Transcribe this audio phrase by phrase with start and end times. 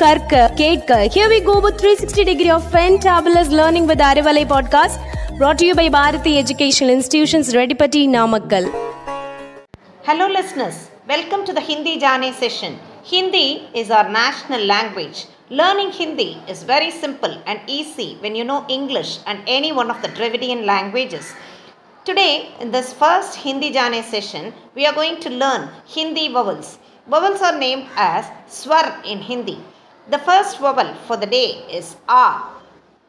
[0.00, 5.00] கற்க கேட்க here we go with 360 degree of fantabulous learning with Arivalai podcast
[5.38, 8.68] brought to you by Bharathi educational institutions Reddipatti Namakkal
[10.08, 10.76] Hello, listeners.
[11.08, 12.72] Welcome to the Hindi Jane session.
[13.12, 15.18] Hindi is our national language.
[15.50, 19.98] Learning Hindi is very simple and easy when you know English and any one of
[20.02, 21.26] the Dravidian languages.
[22.06, 24.44] Today, in this first Hindi Jane session,
[24.76, 25.62] we are going to learn
[25.96, 26.70] Hindi vowels.
[27.06, 29.56] Vowels are named as Swar in Hindi.
[30.09, 32.41] The first vowel for the day is A.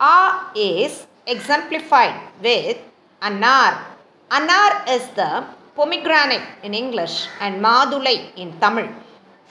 [0.00, 0.16] A
[0.56, 2.78] is exemplified with
[3.20, 3.84] anar.
[4.30, 5.44] Anar is the
[5.76, 8.88] pomegranate in English and madulai in Tamil.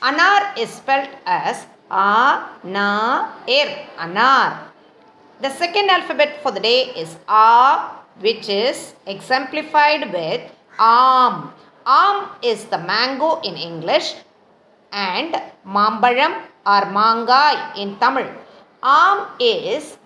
[0.01, 4.71] Anar is spelled as A, Na, Ir, Anar.
[5.39, 10.41] The second alphabet for the day is A, which is exemplified with
[10.79, 11.53] Am.
[11.85, 14.15] Am is the mango in English
[14.91, 18.27] and Mambaram or Mangai in Tamil.
[18.83, 19.97] Am is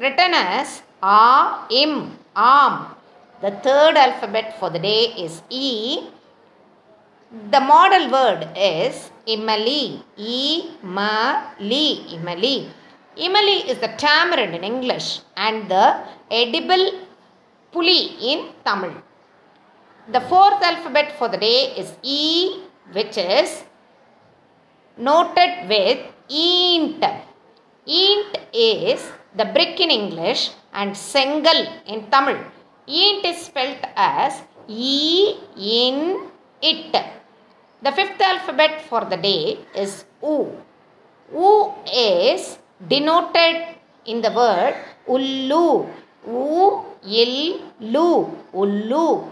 [0.00, 2.94] written as A, Im, Am.
[3.40, 6.08] The third alphabet for the day is E.
[7.50, 10.02] The model word is Imali.
[10.16, 12.68] E, ma, li, Imali.
[13.16, 15.86] Imali is the tamarind in English and the
[16.30, 16.86] edible
[17.72, 18.00] puli
[18.32, 18.92] in Tamil.
[20.08, 22.60] The fourth alphabet for the day is E,
[22.92, 23.64] which is
[24.96, 27.04] noted with int.
[27.86, 32.38] Int is the brick in English and sengal in Tamil.
[32.86, 36.28] Int is spelt as E in
[36.62, 36.92] it.
[37.82, 40.50] The fifth alphabet for the day is U.
[41.32, 43.76] U is denoted
[44.06, 44.74] in the word
[45.08, 45.88] Ullu.
[46.26, 49.28] U, il, lu, Ullu.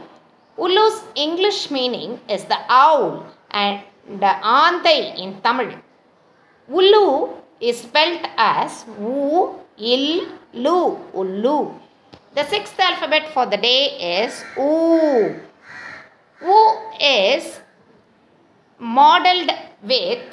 [0.56, 3.27] Ullu's English meaning is the owl
[3.62, 3.81] and
[4.22, 5.70] the andai in Tamil.
[6.78, 7.09] Ullu
[7.60, 11.81] is spelt as U, il, lu.
[12.37, 13.82] The sixth alphabet for the day
[14.22, 15.41] is U.
[16.43, 16.59] U
[17.00, 17.60] is
[18.78, 19.50] modeled
[19.82, 20.32] with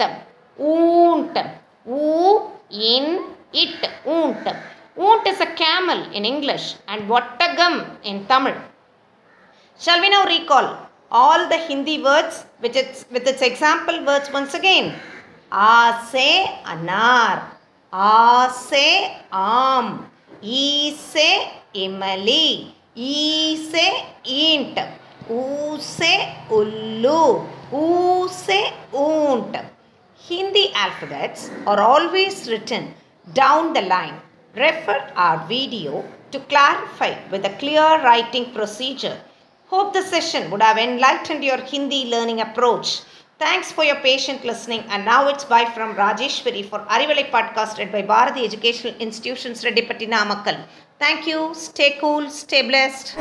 [0.59, 1.35] oont.
[1.85, 3.05] U in
[3.53, 4.45] it, oont.
[4.97, 8.55] Oont is a camel in English and Vattagam in Tamil.
[9.79, 10.67] Shall we now recall
[11.11, 14.95] all the Hindi words it's, with its example words once again?
[15.51, 17.43] A se anar,
[17.91, 20.09] A se am,
[20.41, 24.79] E se imali, E se int,
[25.29, 26.13] U se
[26.49, 29.65] ullu, U se oont.
[30.29, 32.93] Hindi alphabets are always written
[33.33, 34.15] down the line.
[34.55, 39.17] Refer our video to clarify with a clear writing procedure.
[39.71, 43.03] Hope the session would have enlightened your Hindi learning approach.
[43.39, 44.83] Thanks for your patient listening.
[44.89, 50.09] And now it's bye from Rajeshwari for Arivalai podcast read by Bharati Educational Institutions, Redipati
[50.09, 50.65] Namakkal.
[50.99, 51.53] Thank you.
[51.53, 52.29] Stay cool.
[52.29, 53.15] Stay blessed.